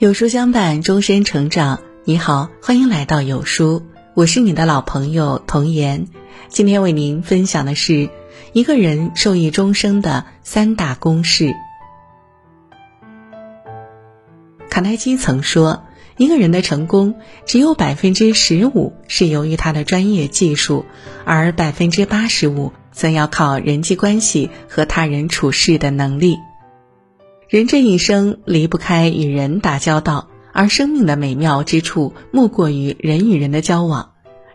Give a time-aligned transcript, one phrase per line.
[0.00, 1.78] 有书相伴，终身成长。
[2.04, 3.82] 你好，欢迎来到有书，
[4.14, 6.06] 我是你的老朋友童言。
[6.48, 8.08] 今天为您分享的是
[8.54, 11.52] 一个人受益终生的三大公式。
[14.70, 15.84] 卡耐基曾说，
[16.16, 20.86] 一个人的成功只有百分之十五是由于他的专业技术，
[21.26, 26.38] 而百分之八十五则要靠人际关系和他人处事的能力。
[27.50, 34.12] 人这一生离不开与人打交道，而生命的美妙之处莫过于人与人的交往。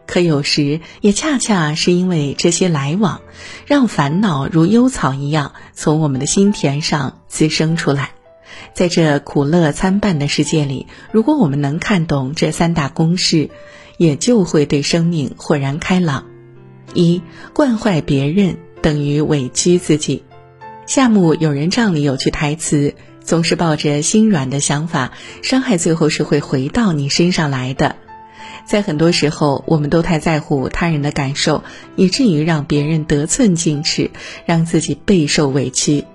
[0.07, 3.19] 可有时也恰恰是因为这些来往，
[3.65, 8.11] 让烦恼如幽草一样从我们的心田上滋生出来。
[8.73, 13.49] 在这苦乐参半的世界里，如果我们能看懂这三大公式，
[13.97, 16.27] 也就会对生命豁然开朗。
[16.93, 20.23] 一惯坏别人等于委屈自己。
[20.85, 22.93] 夏目友人帐里有句台词
[23.25, 27.95] ：“总是抱着心软的想法，伤害最后是会回到你身上来的。”
[28.67, 31.63] 在很多时候，我们都太在乎他人的感受，
[31.95, 34.11] 以至于让别人得寸进尺，
[34.45, 36.05] 让自己备受委屈。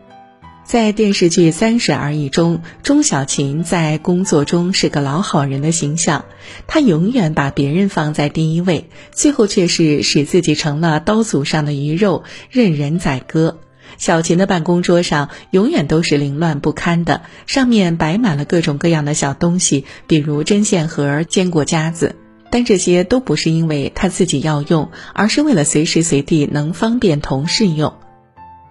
[0.64, 6.26] 在电视剧《三十而已》中，钟小琴在工作中是个老好人的形象，
[6.68, 13.58] 她永远把别人放在第一位，最后却是使自己成了刀俎上的鱼肉，任人宰割。
[13.98, 22.16] 小琴的办公桌上永远都是凌乱不堪的，上面摆满了各种各样的小东西，比如针线盒、坚果夹子。
[22.52, 27.94] 但这些都不是因为他自己要用，而是为了随时随地能方便同事用。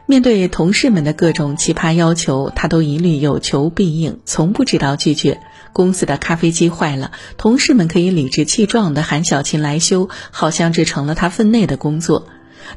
[0.06, 5.40] 面对同事们的各种奇葩要求，他都一律有求必应，从不知道拒绝。
[5.72, 12.28] 公司的咖啡机坏了，同事们可以理直气壮地喊小琴来修，好像这成了他分内的工作。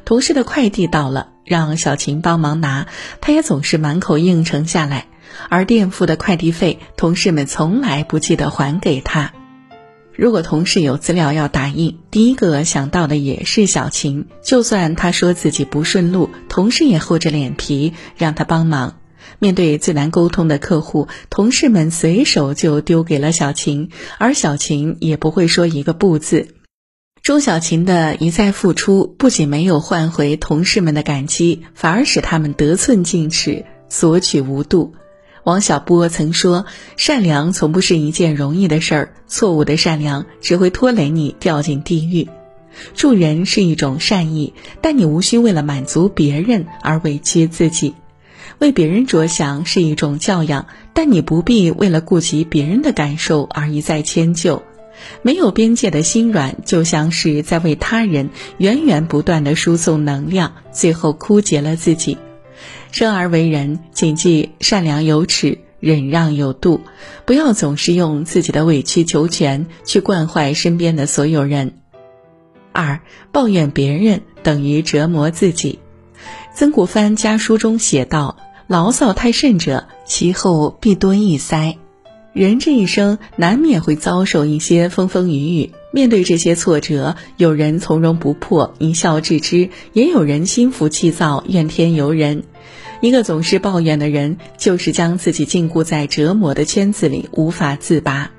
[0.05, 2.87] 同事的快递到了，让小琴帮忙拿，
[3.21, 5.07] 他也总是满口应承下来。
[5.49, 9.33] 而垫付的快递费，同事们从来不记得还给他。
[10.15, 14.27] 如果同事有资料要打印，第一个想到的也是小琴。
[14.43, 18.99] 就算他说自己不顺路，同事也厚着脸皮让他帮忙。
[19.39, 26.49] 面对最难沟通的客户，同事们随手就丢给了小琴，而小琴也不会说一个不字。
[27.23, 34.93] 钟小琴的一再付出，不仅没有换回同事们的感激，反而使他们得寸进尺、索取无度。
[35.45, 36.65] 王小波曾说
[36.97, 42.27] ：“善良从不是一件容易的事儿，错误的善良只会拖累你掉进地狱。
[42.93, 47.93] 助人是一种善意，但你无需为了满足别人而委屈自己；
[48.59, 54.61] 为别人着想是一种教养，但你不必为了顾及别人的感受而一再迁就。”
[55.21, 62.17] 没有边界的心软，就像是在为他人源源不断的输送能量，最后枯竭了自己。
[62.91, 66.81] 生而为人，谨记善良有尺，忍让有度，
[67.25, 71.73] 不要总是用自己的委曲求全去惯坏身边的所有人。
[72.71, 75.79] 二，抱怨别人等于折磨自己。
[76.55, 78.37] 曾国藩家书中写道
[78.67, 81.77] ：“牢骚太甚者，其后必多一塞。”
[82.33, 92.43] 人这一生难免会遭受一些风风雨雨，面对这些挫折，有人从容不迫，一笑置之；也有人心浮气躁，怨天尤人。
[93.01, 98.31] 一个总是抱怨的人，就是将自己禁锢在折磨的圈子里，无法自拔。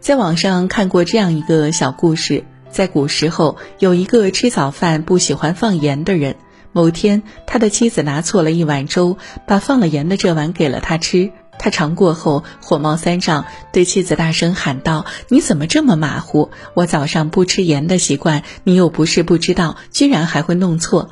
[0.00, 6.36] 在网上看过这样一个小故事：在古时候，有一个吃早饭不喜欢放盐的人。
[6.72, 11.30] 某天，他的妻子拿错了一碗粥，把放了盐的这碗给了他吃。
[11.62, 16.50] 他尝过后火冒三丈，对妻子大声喊道：“你怎么这么马虎？
[16.74, 21.10] 我早上不吃盐的习惯，你又不是不知道，居然还会弄错。”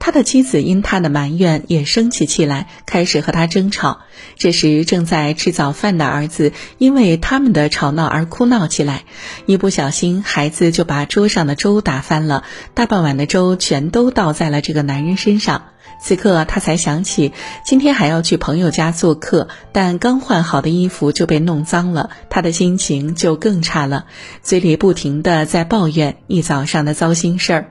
[0.00, 4.00] 他的妻子因他的埋怨也生起气来，开始和他争吵。
[4.36, 9.04] 这时正在吃早饭的儿子因为他们的吵闹而哭闹起来，
[9.46, 12.42] 一不小心孩子就把桌上的粥打翻了，
[12.74, 15.66] 大半碗的粥全都倒在了这个男人身上。
[16.04, 17.32] 此刻他才想起
[17.64, 24.04] 今天还要去朋友家做客，但刚换好的衣服就被弄脏了，他的心情就更差了，
[24.42, 27.70] 嘴里不停的在抱怨一早上的糟心事儿。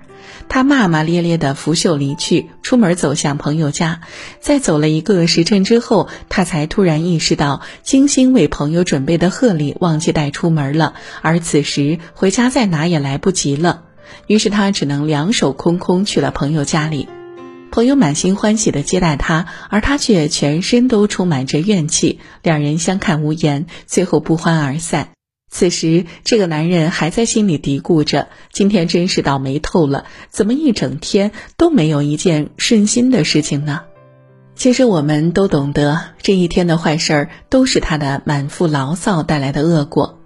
[0.49, 4.01] 他骂骂咧咧的拂袖离去，出门走向朋友家。
[4.39, 13.83] 在走了一个时辰之后，他才突然意识到精心为朋友准备的贺礼忘记带出门了，而此时回家再拿也来不及了。
[14.25, 17.07] 于是他只能两手空空去了朋友家里。
[17.73, 22.19] 朋友满心欢喜地接待他，而他却全身都充满着怨气。
[22.43, 25.09] 两人相看无言，最后不欢而散。
[25.49, 33.81] 此时，这个男人还在心里嘀咕着：“今天真是倒霉透了，怎么一整天都没有一件顺心的事情呢？”
[34.55, 40.19] 其实我们都懂得，这一天的坏事儿都是他的满腹牢骚带来的恶果。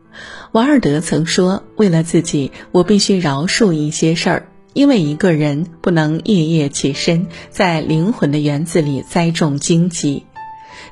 [0.52, 10.27] 王尔德曾说：“为了自己，我必须饶恕一些事儿，因为一个人不能夜夜起身，在灵魂的园子里栽种荆棘。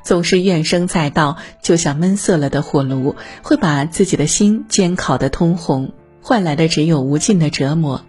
[0.02, 8.04] 总是怨声载道，就像闷涩了的火炉，会把自己的心煎烤得通红，换来的只有无尽的折磨。”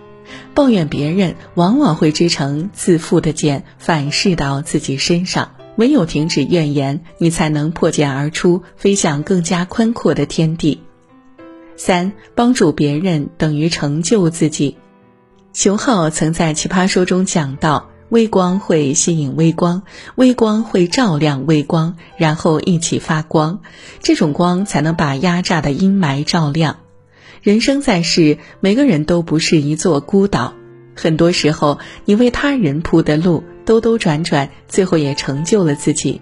[0.56, 5.52] 抱怨别人，往往会织成自负的茧，反噬到自己身上。
[5.76, 10.82] 唯有停止怨言，你才能破茧而出，飞向更加宽阔的天地。
[11.76, 14.76] 三，帮助别人等于成就自己。
[15.54, 19.82] 熊浩曾在《奇葩说》中讲到：微光会吸引微光，
[20.16, 23.62] 微光会照亮微光，然后一起发光，
[24.02, 26.78] 这种光才能把压榨的阴霾照亮。
[27.42, 30.54] 人生在世，每个人都不是一座孤岛。
[30.96, 36.22] 很多时候，你为他人铺的路，兜兜转转，最后也成就了自己。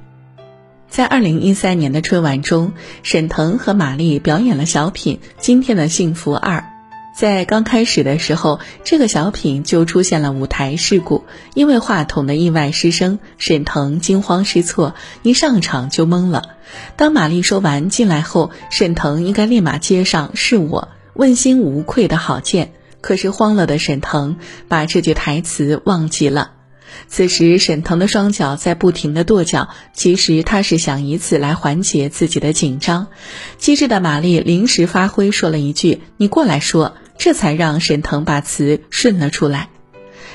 [0.87, 2.71] 在二零一三年的春晚中，
[3.03, 6.59] 沈腾和马丽表演了小品《今天的幸福二》。
[7.15, 11.23] 在刚开始的时候，这个小品就出现了舞台事故，
[11.53, 16.49] 因为话筒的意外失声，沈腾惊慌失措，一上场就懵了。
[16.97, 20.89] 当马丽说完进来后，沈腾应该立马接上“是我”。
[21.15, 24.35] 问心无愧的好剑，可是慌了的沈腾
[24.67, 26.51] 把这句台词忘记了。
[27.07, 33.07] 此时沈腾的双脚在不停的跺脚，其实他是想以此来缓解自己的紧张。
[33.57, 39.69] 机智的玛丽临时发挥，说了一句：“你过来说”，这才让沈腾把词顺了出来。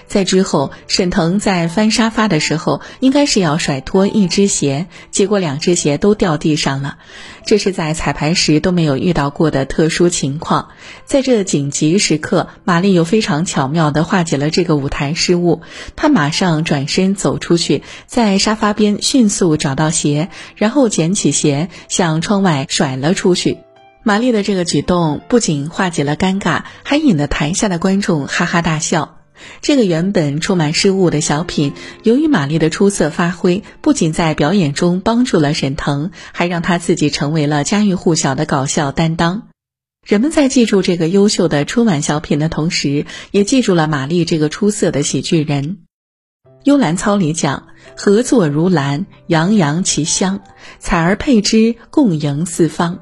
[0.06, 6.98] 在之后，沈腾在翻沙发的时候，应该是要甩脱一只鞋，结果两只鞋都掉地上了。
[7.46, 10.70] 这是在彩排时都没有遇到过的特殊情况。
[11.04, 15.62] 在这紧急时刻，玛丽又非常巧妙地化解了这个舞台失误。
[15.94, 23.58] 她马上转身走出去，在沙发边迅速找到鞋，然后捡起鞋向窗外甩了出去。
[24.02, 29.18] 玛丽的这个举动不仅化解了尴尬，还引得台下的观众哈哈大笑。
[29.60, 39.48] 这个原本充满失误的小品，由于玛丽的出色发挥，不仅在表演中帮助了沈腾，还让他自己成为了家喻户晓的搞笑担当。
[40.06, 45.78] 人们在记住这个优秀的春晚小品的同时，也记住了玛丽这个出色的喜剧人。
[46.64, 50.38] 《幽兰操》里讲：“合作如兰，洋洋其香；
[50.78, 53.00] 采而配之，共迎四方。”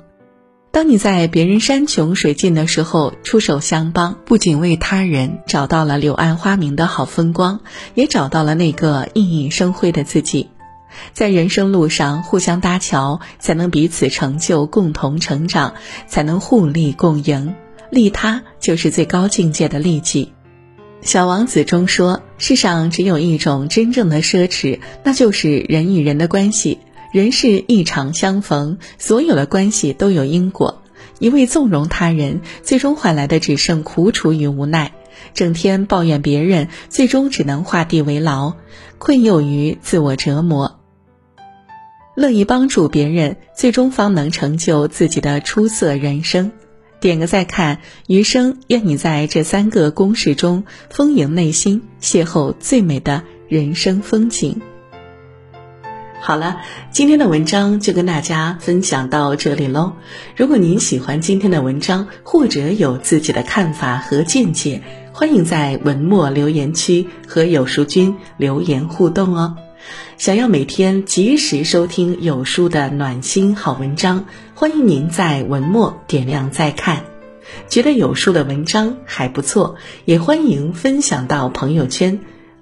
[0.71, 7.61] 当你在别人山穷水尽的时候出手相帮，不仅为他人找到了柳暗花明的好风光，
[7.95, 10.51] 也找到了那个熠熠生辉的自己。
[11.13, 15.75] 在人生路上互相搭桥，才能彼此成就，共同成长，
[16.07, 17.55] 才能互利共赢。
[17.91, 20.33] 利他就是最高境界的利己。
[21.09, 26.79] 《小王子》中说：“世上只有一种真正的奢侈，那就是人与人的关系。”
[27.13, 30.83] 人是一场相逢，所有的关系都有因果。
[31.19, 34.93] 一味纵容他人，最终换来的只剩苦楚与无奈；
[35.35, 38.55] 整天抱怨别人，最终只能画地为牢，
[38.99, 40.79] 困囿于自我折磨。
[42.15, 46.53] 乐意帮助别人，最终方能成就自己的出色人生。
[47.01, 54.61] 点个再看，余生愿你在这三个公式中丰盈内心，邂逅最美的人生风景。
[56.21, 56.61] 好了，
[56.91, 59.93] 今天的文章就跟大家分享到这里喽。
[60.37, 64.83] 如果您喜欢今天的文章，或者有自己的看法和见解，
[65.13, 69.57] 欢迎在文末留言区和有书君留言互动哦。
[70.19, 77.05] 想要每天及时收听有书的暖心好文章，欢迎您在文末点亮再看。
[77.69, 82.21] 觉得有书的文章还不错，也欢迎分享到朋友圈。